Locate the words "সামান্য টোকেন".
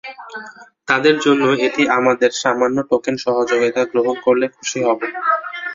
2.41-3.15